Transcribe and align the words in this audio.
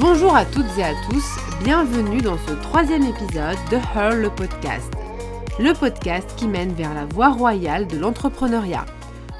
Bonjour 0.00 0.34
à 0.34 0.46
toutes 0.46 0.78
et 0.78 0.82
à 0.82 0.94
tous, 1.10 1.36
bienvenue 1.62 2.22
dans 2.22 2.38
ce 2.38 2.52
troisième 2.52 3.02
épisode 3.02 3.58
de 3.70 3.76
Her 3.94 4.16
le 4.16 4.30
podcast. 4.30 4.90
Le 5.58 5.74
podcast 5.74 6.34
qui 6.38 6.48
mène 6.48 6.72
vers 6.72 6.94
la 6.94 7.04
voie 7.04 7.28
royale 7.28 7.86
de 7.86 7.98
l'entrepreneuriat. 7.98 8.86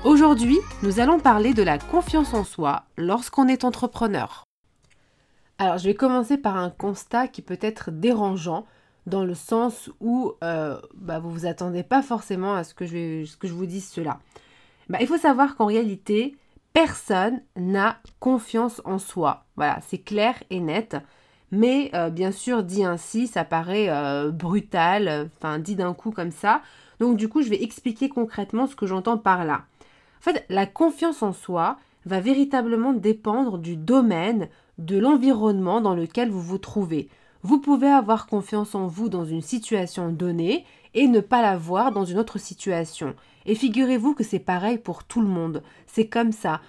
Aujourd'hui, 0.05 0.59
nous 0.83 1.01
allons 1.01 1.19
parler 1.19 1.55
de 1.55 1.63
la 1.63 1.79
confiance 1.79 2.35
en 2.35 2.45
soi 2.45 2.85
lorsqu'on 2.99 3.49
est 3.49 3.65
entrepreneur. 3.65 4.45
Alors, 5.59 5.79
je 5.79 5.87
vais 5.87 5.95
commencer 5.95 6.37
par 6.37 6.59
un 6.59 6.69
constat 6.69 7.27
qui 7.27 7.41
peut 7.41 7.59
être 7.63 7.91
dérangeant 7.91 8.67
dans 9.07 9.25
le 9.25 9.35
sens 9.35 9.89
où 10.01 10.35
euh, 10.45 10.79
bah, 10.95 11.21
vous 11.21 11.31
ne 11.31 11.39
vous 11.39 11.47
attendez 11.47 11.83
pas 11.83 12.03
forcément 12.03 12.55
à 12.55 12.65
ce 12.65 12.75
que 12.75 12.85
je, 12.85 13.25
ce 13.25 13.39
que 13.39 13.49
je 13.49 13.55
vous 13.55 13.65
dise 13.65 13.89
cela. 13.89 14.19
Bah, 14.91 14.99
il 15.01 15.07
faut 15.07 15.17
savoir 15.17 15.57
qu'en 15.57 15.67
réalité, 15.67 16.37
personne 16.73 17.41
n'a 17.57 17.99
confiance 18.19 18.81
en 18.85 18.99
soi. 18.99 19.45
Voilà, 19.57 19.81
c'est 19.87 19.99
clair 19.99 20.35
et 20.51 20.61
net. 20.61 20.97
Mais 21.53 21.91
euh, 21.95 22.11
bien 22.11 22.31
sûr, 22.31 22.63
dit 22.63 22.85
ainsi, 22.85 23.27
ça 23.27 23.45
paraît 23.45 23.89
euh, 23.89 24.31
brutal, 24.31 25.29
enfin 25.37 25.59
dit 25.59 25.75
d'un 25.75 25.95
coup 25.95 26.13
comme 26.13 26.31
ça. 26.31 26.63
Donc 27.01 27.17
du 27.17 27.29
coup, 27.29 27.43
je 27.43 27.49
vais 27.49 27.63
expliquer 27.63 28.09
concrètement 28.09 28.67
ce 28.67 28.77
que 28.77 28.87
j'entends 28.87 29.19
par 29.19 29.45
là. 29.45 29.65
En 30.21 30.23
fait, 30.23 30.45
la 30.49 30.67
confiance 30.67 31.23
en 31.23 31.33
soi 31.33 31.79
va 32.07 32.21
véritablement 32.21 32.93
dépendre 32.93 33.59
du 33.59 33.77
domaine, 33.77 34.49
de 34.79 34.99
l'environnement 34.99 35.81
dans 35.81 35.95
lequel 35.95 36.31
vous 36.31 36.41
vous 36.41 36.59
trouvez. 36.59 37.09
Vous 37.43 37.59
pouvez 37.59 37.89
avoir 37.89 38.27
confiance 38.27 38.75
en 38.75 38.87
vous 38.87 39.09
dans 39.09 39.25
une 39.25 39.41
situation 39.41 40.11
donnée 40.11 40.65
et 40.95 41.07
ne 41.09 41.21
pas 41.21 41.43
l'avoir 41.43 41.91
dans 41.91 42.05
une 42.05 42.19
autre 42.19 42.39
situation. 42.39 43.15
Et 43.47 43.55
figurez-vous 43.55 44.15
que 44.15 44.25
c'est 44.25 44.39
pareil 44.39 44.79
pour 44.79 45.05
tout 45.05 45.21
le 45.21 45.29
monde. 45.29 45.63
C'est 45.87 46.09
comme 46.09 46.33
ça. 46.33 46.61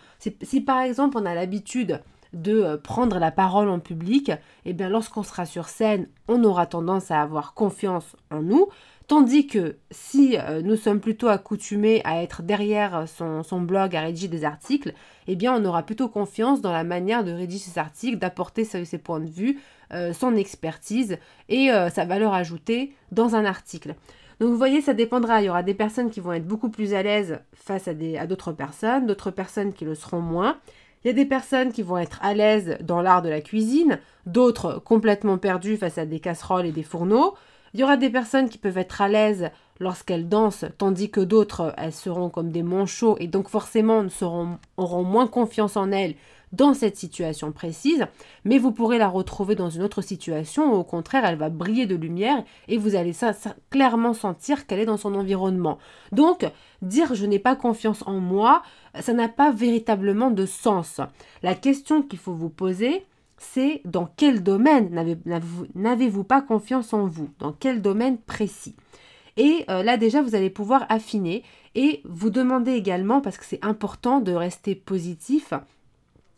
Si 0.42 0.62
par 0.62 0.82
exemple 0.82 1.18
on 1.18 1.26
a 1.26 1.34
l'habitude 1.34 2.02
de 2.34 2.62
euh, 2.62 2.78
prendre 2.78 3.20
la 3.20 3.32
parole 3.32 3.70
en 3.70 3.80
public, 3.80 4.32
eh 4.66 4.74
bien 4.74 4.90
lorsqu'on 4.90 5.24
sera 5.24 5.46
sur 5.46 5.68
scène, 5.68 6.08
on 6.28 6.44
aura 6.44 6.66
tendance 6.66 7.12
à 7.12 7.22
avoir 7.22 7.54
confiance 7.54 8.16
en 8.30 8.42
nous, 8.42 8.68
tandis 9.08 9.48
que 9.48 9.78
si 9.90 10.38
euh, 10.38 10.62
nous 10.62 10.78
sommes 10.78 11.02
plutôt 11.02 11.28
accoutumés 11.28 12.02
à 12.06 12.24
être 12.24 12.42
derrière 12.42 13.06
son, 13.08 13.62
blog, 13.62 13.96
à 13.96 14.02
rédiger 14.02 14.30
des 14.30 14.46
articles, 14.46 14.94
eh 15.28 15.36
bien 15.36 15.54
on 15.54 15.66
aura 15.66 15.84
plutôt 15.84 16.08
confiance 16.08 16.62
dans 16.62 16.72
la 16.72 16.84
manière 16.84 17.24
de 17.24 17.32
rédiger 17.32 17.66
ses 17.66 17.80
articles, 17.80 18.18
d'apporter 18.18 18.64
ses, 18.64 18.98
points 18.98 19.20
de 19.20 19.30
vue, 19.30 19.60
euh, 19.94 20.14
son 20.14 20.36
expertise 20.36 21.18
et 21.50 21.70
sa 21.94 22.06
valeur 22.06 22.34
ajoutée 22.34 22.94
dans 23.12 23.36
un 23.36 23.44
article. 23.44 23.96
Donc 24.42 24.50
vous 24.50 24.58
voyez, 24.58 24.82
ça 24.82 24.96
dépendra. 24.96 25.40
Il 25.40 25.46
y 25.46 25.50
aura 25.50 25.62
des 25.62 25.76
personnes 25.76 26.10
qui 26.10 26.20
vont 26.20 26.34
être 26.34 26.48
beaucoup 26.48 26.70
plus 26.70 26.96
à 26.96 27.04
l'aise 27.04 27.42
face 27.54 27.88
à 27.88 27.94
d'autres 27.94 28.54
personnes, 28.54 29.06
d'autres 29.06 29.30
personnes 29.30 29.72
qui 29.72 29.86
le 29.86 29.94
seront 29.94 30.20
moins. 30.20 30.58
Il 31.04 31.08
y 31.08 31.12
a 31.12 31.14
des 31.14 31.26
personnes 31.26 31.72
qui 31.72 31.84
vont 31.84 32.00
être 32.00 32.18
à 32.24 32.34
l'aise 32.34 32.76
dans 32.82 33.04
l'art 33.04 33.22
de 33.22 33.30
la 33.30 33.42
cuisine, 33.42 34.00
d'autres 34.26 34.82
complètement 34.84 35.38
perdues 35.38 35.78
face 35.78 36.00
à 36.00 36.08
des 36.08 36.20
casseroles 36.20 36.66
et 36.66 36.72
des 36.72 36.82
fourneaux. 36.82 37.36
Il 37.76 37.82
y 37.82 37.84
aura 37.84 37.98
des 37.98 38.10
personnes 38.10 38.50
qui 38.50 38.58
peuvent 38.58 38.80
être 38.80 39.02
à 39.02 39.10
l'aise 39.10 39.52
lorsqu'elles 39.80 40.28
dansent, 40.28 40.66
tandis 40.80 41.12
que 41.12 41.22
d'autres, 41.22 41.76
elles 41.78 41.94
seront 41.94 42.30
comme 42.30 42.52
des 42.52 42.64
manchots 42.64 43.18
et 43.20 43.28
donc 43.28 43.48
forcément 43.48 44.04
auront 44.78 45.04
moins 45.04 45.28
confiance 45.28 45.78
en 45.78 45.92
elles 45.92 46.16
dans 46.52 46.74
cette 46.74 46.98
situation 46.98 47.52
précise, 47.52 48.06
mais 48.44 48.58
vous 48.58 48.72
pourrez 48.72 48.98
la 48.98 49.08
retrouver 49.08 49.56
dans 49.56 49.70
une 49.70 49.84
autre 49.84 50.02
situation 50.02 50.74
où 50.74 50.76
au 50.76 50.84
contraire 50.84 51.26
elle 51.26 51.38
va 51.38 51.50
briller 51.50 51.86
de 51.86 51.96
lumière 51.96 52.44
et 52.68 52.78
vous 52.78 52.96
allez 52.96 53.14
clairement 53.70 54.14
sentir 54.14 54.66
qu'elle 54.66 54.80
est 54.80 54.86
dans 54.86 54.98
son 54.98 55.16
environnement. 55.16 55.78
Donc, 56.12 56.46
dire 56.82 57.14
je 57.16 57.26
n'ai 57.26 57.40
pas 57.40 57.56
confiance 57.56 58.04
en 58.06 58.20
moi, 58.20 58.64
ça 59.00 59.14
n'a 59.14 59.30
pas 59.30 59.52
véritablement 59.52 60.32
de 60.32 60.46
sens. 60.46 61.00
La 61.44 61.56
question 61.56 62.02
qu'il 62.02 62.20
faut 62.20 62.34
vous 62.34 62.50
poser, 62.50 63.06
c'est 63.38 63.82
dans 63.86 64.10
quel 64.18 64.44
domaine 64.44 65.18
n'avez-vous 65.76 66.24
pas 66.24 66.42
confiance 66.42 66.94
en 66.94 67.08
vous? 67.08 67.30
Dans 67.40 67.54
quel 67.54 67.82
domaine 67.82 68.18
précis? 68.18 68.76
Et 69.38 69.66
euh, 69.70 69.82
là 69.82 69.98
déjà, 69.98 70.22
vous 70.22 70.36
allez 70.36 70.50
pouvoir 70.50 70.86
affiner 70.90 71.44
et 71.74 72.02
vous 72.06 72.30
demander 72.30 72.74
également, 72.74 73.22
parce 73.22 73.38
que 73.38 73.46
c'est 73.46 73.64
important 73.66 74.20
de 74.20 74.34
rester 74.34 74.76
positif, 74.76 75.54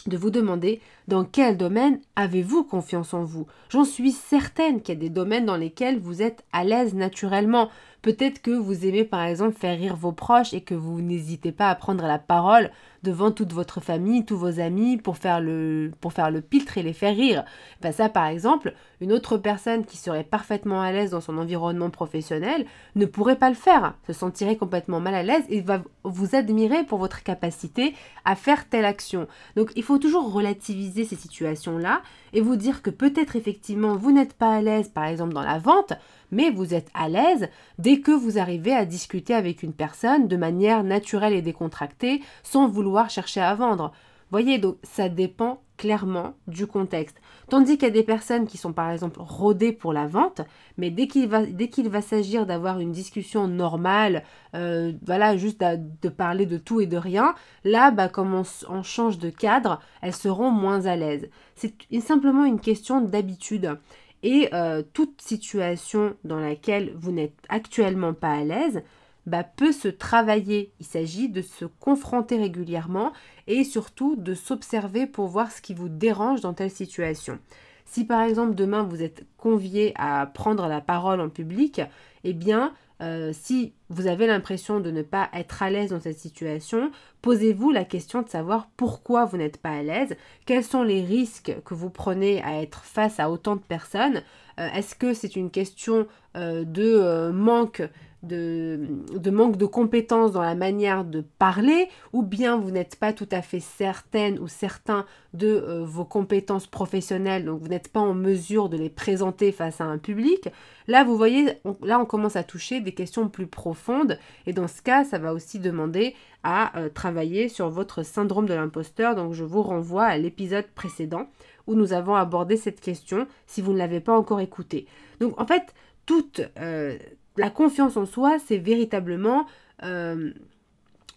de 0.07 0.17
vous 0.17 0.29
demander 0.29 0.81
dans 1.07 1.23
quel 1.23 1.57
domaine 1.57 1.99
avez-vous 2.15 2.63
confiance 2.63 3.13
en 3.13 3.23
vous. 3.23 3.47
J'en 3.69 3.85
suis 3.85 4.11
certaine 4.11 4.81
qu'il 4.81 4.95
y 4.95 4.97
a 4.97 5.01
des 5.01 5.09
domaines 5.09 5.45
dans 5.45 5.57
lesquels 5.57 5.99
vous 5.99 6.21
êtes 6.21 6.43
à 6.51 6.63
l'aise 6.63 6.93
naturellement. 6.93 7.69
Peut-être 8.01 8.41
que 8.41 8.51
vous 8.51 8.85
aimez 8.85 9.03
par 9.05 9.23
exemple 9.23 9.57
faire 9.57 9.77
rire 9.77 9.95
vos 9.95 10.11
proches 10.11 10.53
et 10.53 10.61
que 10.61 10.75
vous 10.75 11.01
n'hésitez 11.01 11.51
pas 11.51 11.69
à 11.69 11.75
prendre 11.75 12.05
la 12.05 12.19
parole 12.19 12.69
devant 13.03 13.31
toute 13.31 13.53
votre 13.53 13.81
famille, 13.81 14.25
tous 14.25 14.37
vos 14.37 14.59
amis 14.59 14.97
pour 14.97 15.17
faire 15.17 15.41
le, 15.41 15.91
pour 15.99 16.13
faire 16.13 16.31
le 16.31 16.41
piltre 16.41 16.77
et 16.77 16.83
les 16.83 16.93
faire 16.93 17.15
rire. 17.15 17.43
Ben 17.81 17.91
ça 17.91 18.09
par 18.09 18.25
exemple, 18.27 18.73
une 19.01 19.11
autre 19.11 19.37
personne 19.37 19.85
qui 19.85 19.97
serait 19.97 20.23
parfaitement 20.23 20.81
à 20.81 20.91
l'aise 20.91 21.11
dans 21.11 21.21
son 21.21 21.37
environnement 21.37 21.89
professionnel 21.89 22.65
ne 22.95 23.05
pourrait 23.05 23.35
pas 23.35 23.49
le 23.49 23.55
faire, 23.55 23.93
se 24.07 24.13
sentirait 24.13 24.55
complètement 24.55 25.01
mal 25.01 25.15
à 25.15 25.23
l'aise 25.23 25.43
et 25.49 25.61
va 25.61 25.81
vous 26.03 26.35
admirer 26.35 26.83
pour 26.85 26.97
votre 26.97 27.23
capacité 27.23 27.93
à 28.23 28.35
faire 28.35 28.69
telle 28.69 28.85
action. 28.85 29.27
Donc 29.57 29.71
il 29.75 29.83
faut 29.83 29.97
toujours 29.97 30.31
relativiser 30.31 31.03
ces 31.03 31.17
situations-là 31.17 32.01
et 32.31 32.41
vous 32.41 32.55
dire 32.55 32.81
que 32.81 32.89
peut-être 32.89 33.35
effectivement 33.35 33.95
vous 33.97 34.11
n'êtes 34.11 34.33
pas 34.33 34.55
à 34.55 34.61
l'aise 34.61 34.87
par 34.87 35.05
exemple 35.05 35.33
dans 35.33 35.43
la 35.43 35.59
vente, 35.59 35.93
mais 36.31 36.49
vous 36.49 36.73
êtes 36.73 36.89
à 36.93 37.09
l'aise 37.09 37.49
dès 37.77 37.99
que 37.99 38.11
vous 38.11 38.39
arrivez 38.39 38.73
à 38.73 38.85
discuter 38.85 39.33
avec 39.33 39.61
une 39.61 39.73
personne 39.73 40.27
de 40.27 40.37
manière 40.37 40.83
naturelle 40.83 41.33
et 41.33 41.41
décontractée 41.41 42.21
sans 42.41 42.67
vouloir 42.67 42.92
chercher 43.09 43.41
à 43.41 43.55
vendre. 43.55 43.91
Voyez, 44.31 44.57
donc 44.57 44.77
ça 44.83 45.09
dépend 45.09 45.61
clairement 45.77 46.33
du 46.47 46.65
contexte. 46.65 47.17
Tandis 47.49 47.73
qu'il 47.77 47.87
y 47.87 47.91
a 47.91 47.93
des 47.93 48.03
personnes 48.03 48.47
qui 48.47 48.57
sont 48.57 48.73
par 48.73 48.89
exemple 48.89 49.19
rodées 49.19 49.73
pour 49.73 49.93
la 49.93 50.07
vente, 50.07 50.41
mais 50.77 50.89
dès 50.89 51.07
qu'il 51.07 51.27
va, 51.27 52.01
s'agir 52.01 52.45
d'avoir 52.45 52.79
une 52.79 52.91
discussion 52.91 53.47
normale, 53.47 54.23
euh, 54.55 54.93
voilà, 55.05 55.37
juste 55.37 55.61
de 55.61 56.09
parler 56.09 56.45
de 56.45 56.57
tout 56.57 56.81
et 56.81 56.87
de 56.87 56.97
rien, 56.97 57.35
là, 57.63 57.91
bah, 57.91 58.09
comme 58.09 58.33
on, 58.33 58.83
change 58.83 59.17
de 59.19 59.29
cadre, 59.29 59.81
elles 60.01 60.15
seront 60.15 60.51
moins 60.51 60.85
à 60.85 60.95
l'aise. 60.95 61.29
C'est 61.55 61.75
simplement 61.99 62.45
une 62.45 62.59
question 62.59 63.01
d'habitude. 63.01 63.77
Et 64.23 64.49
euh, 64.53 64.83
toute 64.93 65.21
situation 65.21 66.15
dans 66.23 66.39
laquelle 66.39 66.93
vous 66.95 67.11
n'êtes 67.11 67.35
actuellement 67.49 68.13
pas 68.13 68.31
à 68.31 68.43
l'aise 68.43 68.81
bah, 69.25 69.43
peut 69.43 69.71
se 69.71 69.87
travailler. 69.87 70.73
Il 70.79 70.85
s'agit 70.85 71.29
de 71.29 71.41
se 71.41 71.65
confronter 71.65 72.37
régulièrement 72.37 73.13
et 73.47 73.63
surtout 73.63 74.15
de 74.15 74.33
s'observer 74.33 75.07
pour 75.07 75.27
voir 75.27 75.51
ce 75.51 75.61
qui 75.61 75.73
vous 75.73 75.89
dérange 75.89 76.41
dans 76.41 76.53
telle 76.53 76.71
situation. 76.71 77.39
Si 77.85 78.05
par 78.05 78.21
exemple 78.21 78.55
demain 78.55 78.83
vous 78.83 79.03
êtes 79.03 79.25
convié 79.37 79.93
à 79.95 80.25
prendre 80.25 80.67
la 80.67 80.81
parole 80.81 81.21
en 81.21 81.29
public, 81.29 81.81
eh 82.23 82.33
bien 82.33 82.73
euh, 83.01 83.31
si 83.33 83.73
vous 83.89 84.07
avez 84.07 84.27
l'impression 84.27 84.79
de 84.79 84.89
ne 84.89 85.01
pas 85.01 85.29
être 85.33 85.61
à 85.61 85.69
l'aise 85.69 85.89
dans 85.89 85.99
cette 85.99 86.19
situation, 86.19 86.91
posez-vous 87.21 87.71
la 87.71 87.83
question 87.83 88.21
de 88.21 88.29
savoir 88.29 88.69
pourquoi 88.77 89.25
vous 89.25 89.37
n'êtes 89.37 89.57
pas 89.57 89.71
à 89.71 89.83
l'aise, 89.83 90.15
quels 90.45 90.63
sont 90.63 90.83
les 90.83 91.03
risques 91.03 91.55
que 91.65 91.73
vous 91.73 91.89
prenez 91.89 92.41
à 92.43 92.61
être 92.61 92.83
face 92.83 93.19
à 93.19 93.29
autant 93.29 93.57
de 93.57 93.61
personnes, 93.61 94.21
euh, 94.59 94.69
est-ce 94.73 94.95
que 94.95 95.13
c'est 95.13 95.35
une 95.35 95.51
question 95.51 96.07
euh, 96.37 96.63
de 96.63 97.31
manque 97.31 97.81
de, 98.23 99.29
manque 99.29 99.57
de 99.57 99.65
compétences 99.65 100.31
dans 100.31 100.41
la 100.41 100.55
manière 100.55 101.03
de 101.03 101.21
parler, 101.21 101.89
ou 102.13 102.23
bien 102.23 102.57
vous 102.57 102.71
n'êtes 102.71 102.95
pas 102.95 103.13
tout 103.13 103.27
à 103.31 103.41
fait 103.41 103.59
certaine 103.59 104.39
ou 104.39 104.47
certain 104.47 105.05
de 105.33 105.47
euh, 105.47 105.83
vos 105.83 106.05
compétences 106.05 106.67
professionnelles, 106.67 107.45
donc 107.45 107.61
vous 107.61 107.67
n'êtes 107.67 107.89
pas 107.89 107.99
en 107.99 108.13
mesure 108.13 108.69
de 108.69 108.77
les 108.77 108.89
présenter 108.89 109.51
face 109.51 109.81
à 109.81 109.85
un 109.85 109.97
public. 109.97 110.49
Là, 110.87 111.03
vous 111.03 111.17
voyez, 111.17 111.59
là, 111.81 111.99
on 111.99 112.05
commence 112.05 112.35
à 112.35 112.43
toucher 112.43 112.81
des 112.81 112.93
questions 112.93 113.29
plus 113.29 113.47
profondes, 113.47 114.17
et 114.45 114.53
dans 114.53 114.67
ce 114.67 114.81
cas, 114.81 115.03
ça 115.03 115.19
va 115.19 115.33
aussi 115.33 115.59
demander 115.59 116.15
à 116.43 116.77
euh, 116.77 116.89
travailler 116.89 117.49
sur 117.49 117.69
votre 117.69 118.03
syndrome 118.03 118.45
de 118.45 118.53
l'imposteur. 118.53 119.15
Donc, 119.15 119.33
je 119.33 119.43
vous 119.43 119.61
renvoie 119.61 120.05
à 120.05 120.17
l'épisode 120.17 120.67
précédent 120.75 121.27
où 121.67 121.75
nous 121.75 121.93
avons 121.93 122.15
abordé 122.15 122.57
cette 122.57 122.81
question 122.81 123.27
si 123.47 123.61
vous 123.61 123.71
ne 123.71 123.77
l'avez 123.77 124.01
pas 124.01 124.17
encore 124.17 124.41
écouté. 124.41 124.85
Donc, 125.19 125.39
en 125.39 125.47
fait, 125.47 125.73
toute, 126.05 126.41
euh, 126.59 126.97
la 127.37 127.49
confiance 127.49 127.97
en 127.97 128.05
soi, 128.05 128.37
c'est 128.45 128.57
véritablement 128.57 129.45
euh, 129.83 130.31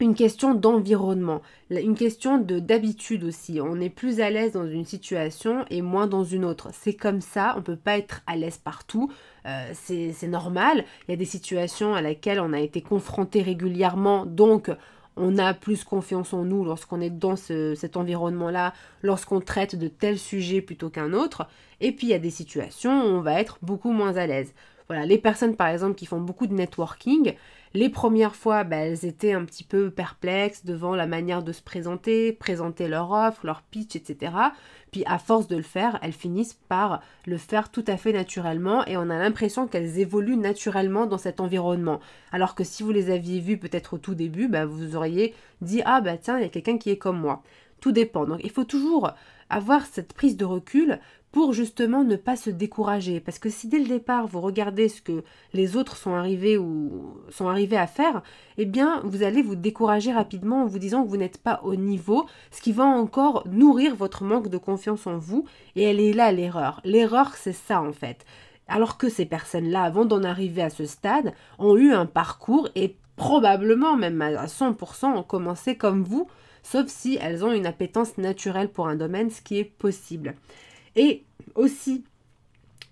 une 0.00 0.14
question 0.14 0.54
d'environnement, 0.54 1.40
une 1.70 1.94
question 1.94 2.38
de 2.38 2.58
d'habitude 2.58 3.24
aussi. 3.24 3.60
On 3.62 3.80
est 3.80 3.90
plus 3.90 4.20
à 4.20 4.30
l'aise 4.30 4.52
dans 4.52 4.66
une 4.66 4.84
situation 4.84 5.64
et 5.70 5.80
moins 5.80 6.06
dans 6.06 6.24
une 6.24 6.44
autre. 6.44 6.68
C'est 6.72 6.94
comme 6.94 7.20
ça, 7.20 7.54
on 7.54 7.60
ne 7.60 7.64
peut 7.64 7.76
pas 7.76 7.96
être 7.96 8.22
à 8.26 8.36
l'aise 8.36 8.58
partout. 8.58 9.10
Euh, 9.46 9.70
c'est 9.72 10.28
normal. 10.28 10.84
Il 11.06 11.12
y 11.12 11.14
a 11.14 11.16
des 11.16 11.24
situations 11.24 11.94
à 11.94 12.02
laquelle 12.02 12.40
on 12.40 12.52
a 12.52 12.60
été 12.60 12.82
confronté 12.82 13.42
régulièrement, 13.42 14.26
donc 14.26 14.70
on 15.16 15.38
a 15.38 15.54
plus 15.54 15.82
confiance 15.82 16.34
en 16.34 16.44
nous 16.44 16.62
lorsqu'on 16.62 17.00
est 17.00 17.10
dans 17.10 17.36
cet 17.36 17.96
environnement-là, 17.96 18.74
lorsqu'on 19.02 19.40
traite 19.40 19.76
de 19.76 19.88
tel 19.88 20.18
sujet 20.18 20.60
plutôt 20.60 20.90
qu'un 20.90 21.14
autre. 21.14 21.46
Et 21.80 21.92
puis 21.92 22.08
il 22.08 22.10
y 22.10 22.14
a 22.14 22.18
des 22.18 22.30
situations 22.30 23.02
où 23.02 23.16
on 23.16 23.20
va 23.20 23.40
être 23.40 23.58
beaucoup 23.62 23.92
moins 23.92 24.16
à 24.16 24.26
l'aise 24.26 24.52
Voilà, 24.88 25.04
les 25.04 25.18
personnes 25.18 25.56
par 25.56 25.68
exemple 25.68 25.96
qui 25.96 26.06
font 26.06 26.20
beaucoup 26.20 26.46
de 26.46 26.54
networking, 26.54 27.34
les 27.74 27.90
premières 27.90 28.36
fois, 28.36 28.64
bah, 28.64 28.76
elles 28.76 29.04
étaient 29.04 29.32
un 29.32 29.44
petit 29.44 29.64
peu 29.64 29.90
perplexes 29.90 30.64
devant 30.64 30.94
la 30.94 31.06
manière 31.06 31.42
de 31.42 31.52
se 31.52 31.60
présenter, 31.60 32.32
présenter 32.32 32.88
leur 32.88 33.10
offre, 33.10 33.44
leur 33.44 33.62
pitch, 33.62 33.96
etc. 33.96 34.32
Puis 34.92 35.02
à 35.06 35.18
force 35.18 35.48
de 35.48 35.56
le 35.56 35.62
faire, 35.62 35.98
elles 36.02 36.12
finissent 36.12 36.58
par 36.68 37.02
le 37.26 37.36
faire 37.36 37.70
tout 37.70 37.84
à 37.86 37.96
fait 37.96 38.12
naturellement 38.12 38.86
et 38.86 38.96
on 38.96 39.10
a 39.10 39.18
l'impression 39.18 39.66
qu'elles 39.66 39.98
évoluent 39.98 40.38
naturellement 40.38 41.06
dans 41.06 41.18
cet 41.18 41.40
environnement. 41.40 42.00
Alors 42.32 42.54
que 42.54 42.64
si 42.64 42.82
vous 42.82 42.92
les 42.92 43.10
aviez 43.10 43.40
vues 43.40 43.58
peut-être 43.58 43.94
au 43.94 43.98
tout 43.98 44.14
début, 44.14 44.48
bah, 44.48 44.64
vous 44.64 44.96
auriez 44.96 45.34
dit 45.60 45.82
ah 45.84 46.00
bah 46.00 46.16
tiens, 46.16 46.38
il 46.38 46.42
y 46.42 46.46
a 46.46 46.50
quelqu'un 46.50 46.78
qui 46.78 46.90
est 46.90 46.98
comme 46.98 47.20
moi. 47.20 47.42
Tout 47.80 47.92
dépend. 47.92 48.24
Donc 48.24 48.40
il 48.42 48.50
faut 48.50 48.64
toujours 48.64 49.12
avoir 49.50 49.84
cette 49.84 50.14
prise 50.14 50.36
de 50.36 50.44
recul 50.44 50.98
pour 51.36 51.52
justement 51.52 52.02
ne 52.02 52.16
pas 52.16 52.34
se 52.34 52.48
décourager. 52.48 53.20
Parce 53.20 53.38
que 53.38 53.50
si 53.50 53.68
dès 53.68 53.78
le 53.78 53.84
départ 53.84 54.26
vous 54.26 54.40
regardez 54.40 54.88
ce 54.88 55.02
que 55.02 55.22
les 55.52 55.76
autres 55.76 55.98
sont 55.98 56.14
arrivés 56.14 56.56
ou 56.56 57.20
sont 57.28 57.46
arrivés 57.46 57.76
à 57.76 57.86
faire, 57.86 58.22
eh 58.56 58.64
bien 58.64 59.02
vous 59.04 59.22
allez 59.22 59.42
vous 59.42 59.54
décourager 59.54 60.14
rapidement 60.14 60.62
en 60.62 60.66
vous 60.66 60.78
disant 60.78 61.04
que 61.04 61.10
vous 61.10 61.18
n'êtes 61.18 61.36
pas 61.36 61.60
au 61.62 61.76
niveau, 61.76 62.24
ce 62.50 62.62
qui 62.62 62.72
va 62.72 62.84
encore 62.84 63.46
nourrir 63.46 63.94
votre 63.94 64.24
manque 64.24 64.48
de 64.48 64.56
confiance 64.56 65.06
en 65.06 65.18
vous. 65.18 65.44
Et 65.74 65.82
elle 65.82 66.00
est 66.00 66.14
là 66.14 66.32
l'erreur. 66.32 66.80
L'erreur 66.84 67.34
c'est 67.34 67.52
ça 67.52 67.82
en 67.82 67.92
fait. 67.92 68.24
Alors 68.66 68.96
que 68.96 69.10
ces 69.10 69.26
personnes-là, 69.26 69.82
avant 69.82 70.06
d'en 70.06 70.24
arriver 70.24 70.62
à 70.62 70.70
ce 70.70 70.86
stade, 70.86 71.34
ont 71.58 71.76
eu 71.76 71.92
un 71.92 72.06
parcours 72.06 72.70
et 72.74 72.96
probablement 73.16 73.94
même 73.94 74.22
à 74.22 74.46
100% 74.46 75.04
ont 75.04 75.22
commencé 75.22 75.76
comme 75.76 76.02
vous, 76.02 76.28
sauf 76.62 76.86
si 76.86 77.18
elles 77.20 77.44
ont 77.44 77.52
une 77.52 77.66
appétence 77.66 78.16
naturelle 78.16 78.70
pour 78.70 78.88
un 78.88 78.96
domaine, 78.96 79.28
ce 79.28 79.42
qui 79.42 79.58
est 79.58 79.64
possible. 79.64 80.34
Et 80.96 81.25
aussi, 81.56 82.04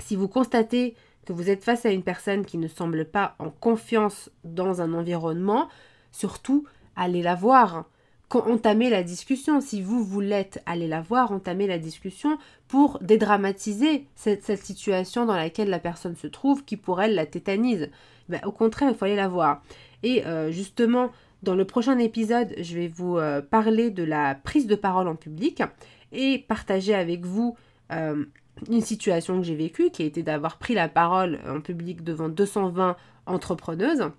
si 0.00 0.16
vous 0.16 0.28
constatez 0.28 0.94
que 1.26 1.32
vous 1.32 1.50
êtes 1.50 1.64
face 1.64 1.87
à 1.87 1.90
une 1.90 2.02
personne 2.02 2.44
qui 2.44 2.58
ne 2.58 2.69
semble 2.69 3.05
pas 3.05 3.34
en 3.38 3.50
confiance 3.50 4.31
dans 4.44 4.81
un 4.81 4.93
environnement, 4.93 5.69
surtout 6.12 6.66
allez 6.96 7.22
la 7.22 7.34
voir. 7.34 7.87
Entamer 8.34 8.90
la 8.90 9.05
discussion. 9.05 9.61
Si 9.61 9.81
vous, 9.81 10.02
vous 10.02 10.20
l'êtes, 10.20 10.61
allez 10.66 10.88
la 10.88 11.00
voir, 11.00 11.31
entamer 11.31 11.69
la 11.69 11.78
discussion 11.78 12.37
pour 12.66 12.99
dédramatiser 13.00 14.06
cette, 14.16 14.44
situation 14.56 15.25
dans 15.25 15.37
laquelle 15.37 15.70
la 15.70 15.78
personne 15.78 16.16
se 16.16 16.26
trouve 16.26 16.64
qui 16.64 16.76
pour 16.76 17.00
elle 17.00 17.14
la 17.14 17.26
tétanise. 17.26 17.90
Ben, 18.28 18.40
au 18.44 18.50
contraire, 18.50 18.90
il 18.90 18.96
faut 18.96 19.05
aller 19.05 19.14
la 19.14 19.28
voir. 19.28 19.62
Et 20.02 20.26
euh, 20.26 20.50
justement, 20.50 21.12
dans 21.44 21.55
le 21.55 21.64
prochain 21.64 21.96
épisode, 21.99 22.52
je 22.58 22.75
vais 22.75 22.88
vous 22.88 23.19
euh, 23.19 23.40
parler 23.40 23.90
de 23.90 24.02
la 24.02 24.34
prise 24.34 24.66
de 24.66 24.75
parole 24.75 25.06
en 25.06 25.14
public 25.14 25.62
et 26.11 26.44
partager 26.49 26.94
avec 26.94 27.25
vous 27.25 27.56
euh, 27.93 28.25
une 28.70 28.80
situation 28.80 29.38
que 29.38 29.46
j'ai 29.46 29.54
vécue, 29.54 29.90
qui 29.90 30.02
a 30.02 30.06
été 30.06 30.22
d'avoir 30.22 30.58
pris 30.58 30.74
la 30.74 30.88
parole 30.88 31.40
en 31.48 31.60
public 31.60 32.02
devant 32.04 32.28
220 32.28 32.96
entrepreneuses, 33.26 34.10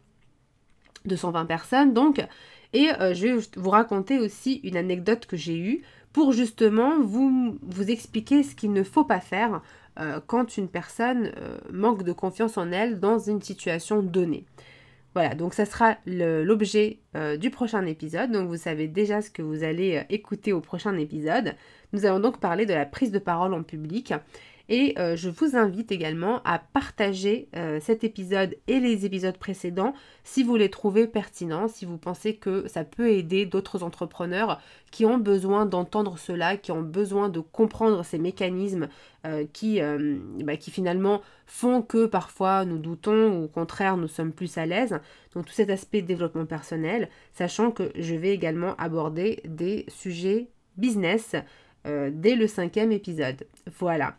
220 1.06 1.46
personnes 1.46 1.94
donc, 1.94 2.26
et 2.74 2.90
euh, 3.00 3.14
je 3.14 3.28
vais 3.28 3.36
vous 3.56 3.70
raconter 3.70 4.20
aussi 4.20 4.56
une 4.64 4.78
anecdote 4.78 5.26
que 5.26 5.38
j'ai 5.38 5.58
eue 5.58 5.84
pour 6.12 6.32
justement 6.32 7.00
vous, 7.02 7.58
vous 7.62 7.90
expliquer 7.90 8.44
ce 8.44 8.56
qu'il 8.56 8.74
ne 8.74 8.84
faut 8.84 9.04
pas 9.04 9.20
faire 9.20 9.62
euh, 10.00 10.20
quand 10.26 10.58
une 10.58 10.68
personne 10.68 11.32
manque 11.72 12.04
de 12.04 12.12
confiance 12.12 12.58
en 12.58 12.72
elle 12.72 13.00
dans 13.00 13.20
une 13.20 13.42
situation 13.42 14.02
donnée. 14.02 14.46
Voilà, 15.16 15.34
donc 15.34 15.54
ça 15.54 15.66
sera 15.66 15.98
l'objet 16.06 17.00
du 17.40 17.50
prochain 17.50 17.86
épisode. 17.86 18.32
Donc 18.32 18.50
vous 18.50 18.58
savez 18.58 18.90
déjà 18.90 19.22
ce 19.22 19.30
que 19.32 19.42
vous 19.42 19.64
allez 19.64 20.04
écouter 20.10 20.52
au 20.52 20.60
prochain 20.60 20.98
épisode. 20.98 21.56
Nous 21.94 22.06
allons 22.06 22.20
donc 22.20 22.42
parler 22.42 22.66
de 22.66 22.74
la 22.74 22.86
prise 22.86 23.12
de 23.12 23.20
parole 23.20 23.54
en 23.54 23.64
public. 23.64 24.14
Et 24.68 24.96
euh, 24.98 25.16
je 25.16 25.30
vous 25.30 25.56
invite 25.56 25.92
également 25.92 26.42
à 26.44 26.58
partager 26.58 27.48
euh, 27.56 27.80
cet 27.80 28.04
épisode 28.04 28.56
et 28.68 28.80
les 28.80 29.06
épisodes 29.06 29.38
précédents 29.38 29.94
si 30.24 30.44
vous 30.44 30.56
les 30.56 30.70
trouvez 30.70 31.06
pertinents, 31.06 31.68
si 31.68 31.86
vous 31.86 31.98
pensez 31.98 32.36
que 32.36 32.68
ça 32.68 32.84
peut 32.84 33.12
aider 33.12 33.46
d'autres 33.46 33.84
entrepreneurs 33.84 34.60
qui 34.92 35.06
ont 35.06 35.20
besoin 35.20 35.68
d'entendre 35.68 36.18
cela, 36.18 36.58
qui 36.58 36.72
ont 36.72 36.82
besoin 36.82 37.30
de 37.30 37.40
comprendre 37.40 38.04
ces 38.04 38.18
mécanismes 38.18 38.88
euh, 39.28 39.46
qui, 39.54 39.80
bah, 40.44 40.58
qui 40.58 40.72
finalement 40.72 41.22
font 41.46 41.82
que 41.82 42.06
parfois 42.06 42.66
nous 42.66 42.80
doutons 42.80 43.38
ou 43.38 43.44
au 43.46 43.48
contraire 43.48 43.98
nous 43.98 44.08
sommes 44.08 44.32
plus 44.32 44.58
à 44.58 44.66
l'aise. 44.66 45.00
Donc 45.36 45.46
tout 45.46 45.54
cet 45.54 45.70
aspect 45.70 46.02
développement 46.02 46.46
personnel, 46.46 47.10
sachant 47.34 47.70
que 47.70 47.92
je 47.96 48.16
vais 48.16 48.32
également 48.34 48.76
aborder 48.78 49.42
des 49.46 49.86
sujets 49.90 50.48
business 50.78 51.36
dès 51.86 52.36
le 52.36 52.48
cinquième 52.48 52.92
épisode. 52.92 53.46
Voilà. 53.78 54.16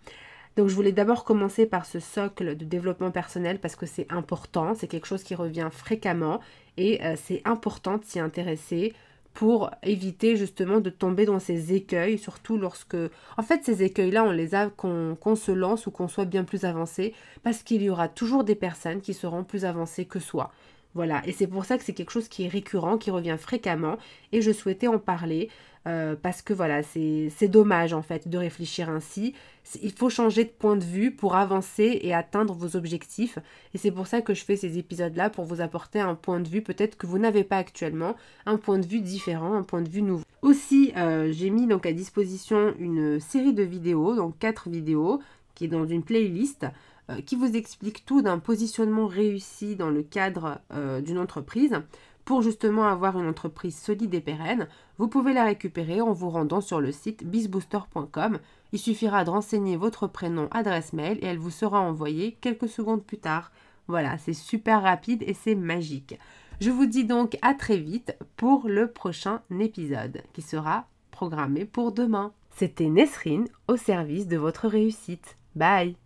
Donc 0.56 0.68
je 0.68 0.74
voulais 0.74 0.92
d'abord 0.92 1.24
commencer 1.24 1.66
par 1.66 1.84
ce 1.84 2.00
socle 2.00 2.56
de 2.56 2.64
développement 2.64 3.10
personnel 3.10 3.58
parce 3.60 3.76
que 3.76 3.84
c'est 3.86 4.10
important, 4.10 4.74
c'est 4.74 4.88
quelque 4.88 5.06
chose 5.06 5.22
qui 5.22 5.34
revient 5.34 5.68
fréquemment 5.70 6.40
et 6.78 7.04
euh, 7.04 7.14
c'est 7.16 7.42
important 7.44 7.98
de 7.98 8.04
s'y 8.04 8.20
intéresser 8.20 8.94
pour 9.36 9.70
éviter 9.82 10.34
justement 10.36 10.80
de 10.80 10.88
tomber 10.88 11.26
dans 11.26 11.38
ces 11.38 11.74
écueils, 11.74 12.16
surtout 12.16 12.56
lorsque... 12.56 12.96
En 13.36 13.42
fait, 13.42 13.62
ces 13.64 13.82
écueils-là, 13.82 14.24
on 14.24 14.30
les 14.30 14.54
a 14.54 14.70
qu'on 14.70 15.36
se 15.36 15.52
lance 15.52 15.86
ou 15.86 15.90
qu'on 15.90 16.08
soit 16.08 16.24
bien 16.24 16.42
plus 16.42 16.64
avancé, 16.64 17.12
parce 17.42 17.62
qu'il 17.62 17.82
y 17.82 17.90
aura 17.90 18.08
toujours 18.08 18.44
des 18.44 18.54
personnes 18.54 19.02
qui 19.02 19.12
seront 19.12 19.44
plus 19.44 19.66
avancées 19.66 20.06
que 20.06 20.20
soi. 20.20 20.52
Voilà, 20.96 21.20
et 21.26 21.32
c'est 21.32 21.46
pour 21.46 21.66
ça 21.66 21.76
que 21.76 21.84
c'est 21.84 21.92
quelque 21.92 22.10
chose 22.10 22.26
qui 22.26 22.44
est 22.44 22.48
récurrent, 22.48 22.96
qui 22.96 23.10
revient 23.10 23.36
fréquemment, 23.38 23.98
et 24.32 24.40
je 24.40 24.50
souhaitais 24.50 24.86
en 24.86 24.98
parler 24.98 25.50
euh, 25.86 26.16
parce 26.20 26.40
que 26.40 26.54
voilà, 26.54 26.82
c'est 26.82 27.48
dommage 27.48 27.92
en 27.92 28.00
fait 28.00 28.28
de 28.28 28.38
réfléchir 28.38 28.88
ainsi. 28.88 29.34
Il 29.82 29.92
faut 29.92 30.08
changer 30.08 30.44
de 30.44 30.48
point 30.48 30.74
de 30.74 30.82
vue 30.82 31.10
pour 31.10 31.36
avancer 31.36 31.98
et 32.00 32.14
atteindre 32.14 32.54
vos 32.54 32.76
objectifs, 32.76 33.38
et 33.74 33.78
c'est 33.78 33.90
pour 33.90 34.06
ça 34.06 34.22
que 34.22 34.32
je 34.32 34.42
fais 34.42 34.56
ces 34.56 34.78
épisodes-là, 34.78 35.28
pour 35.28 35.44
vous 35.44 35.60
apporter 35.60 36.00
un 36.00 36.14
point 36.14 36.40
de 36.40 36.48
vue 36.48 36.62
peut-être 36.62 36.96
que 36.96 37.06
vous 37.06 37.18
n'avez 37.18 37.44
pas 37.44 37.58
actuellement, 37.58 38.16
un 38.46 38.56
point 38.56 38.78
de 38.78 38.86
vue 38.86 39.00
différent, 39.00 39.52
un 39.52 39.64
point 39.64 39.82
de 39.82 39.90
vue 39.90 40.00
nouveau. 40.00 40.24
Aussi, 40.40 40.94
euh, 40.96 41.30
j'ai 41.30 41.50
mis 41.50 41.66
donc 41.66 41.84
à 41.84 41.92
disposition 41.92 42.72
une 42.78 43.20
série 43.20 43.52
de 43.52 43.64
vidéos, 43.64 44.16
donc 44.16 44.38
quatre 44.38 44.70
vidéos, 44.70 45.20
qui 45.54 45.66
est 45.66 45.68
dans 45.68 45.86
une 45.86 46.02
playlist 46.02 46.66
euh, 47.10 47.20
qui 47.20 47.36
vous 47.36 47.56
explique 47.56 48.04
tout 48.04 48.22
d'un 48.22 48.38
positionnement 48.38 49.06
réussi 49.06 49.76
dans 49.76 49.90
le 49.90 50.02
cadre 50.02 50.58
euh, 50.72 51.00
d'une 51.00 51.18
entreprise. 51.18 51.80
Pour 52.24 52.42
justement 52.42 52.86
avoir 52.86 53.18
une 53.20 53.28
entreprise 53.28 53.78
solide 53.78 54.12
et 54.14 54.20
pérenne, 54.20 54.66
vous 54.98 55.06
pouvez 55.06 55.32
la 55.32 55.44
récupérer 55.44 56.00
en 56.00 56.12
vous 56.12 56.30
rendant 56.30 56.60
sur 56.60 56.80
le 56.80 56.90
site 56.90 57.24
bizbooster.com. 57.24 58.40
Il 58.72 58.78
suffira 58.80 59.22
de 59.22 59.30
renseigner 59.30 59.76
votre 59.76 60.08
prénom, 60.08 60.48
adresse 60.50 60.92
mail 60.92 61.18
et 61.22 61.26
elle 61.26 61.38
vous 61.38 61.50
sera 61.50 61.80
envoyée 61.80 62.36
quelques 62.40 62.68
secondes 62.68 63.04
plus 63.04 63.18
tard. 63.18 63.52
Voilà, 63.86 64.18
c'est 64.18 64.34
super 64.34 64.82
rapide 64.82 65.22
et 65.24 65.34
c'est 65.34 65.54
magique. 65.54 66.18
Je 66.60 66.70
vous 66.70 66.86
dis 66.86 67.04
donc 67.04 67.36
à 67.42 67.54
très 67.54 67.76
vite 67.76 68.16
pour 68.36 68.66
le 68.66 68.90
prochain 68.90 69.42
épisode 69.60 70.22
qui 70.32 70.42
sera 70.42 70.88
programmé 71.10 71.64
pour 71.64 71.92
demain. 71.92 72.32
C'était 72.50 72.88
Nesrine 72.88 73.46
au 73.68 73.76
service 73.76 74.26
de 74.26 74.36
votre 74.36 74.66
réussite. 74.66 75.36
Bye 75.54 75.96